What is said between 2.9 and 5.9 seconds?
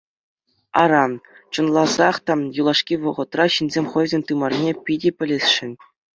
вӑхӑтра ҫынсем хӑйсен тымарне питӗ пӗлесшӗн.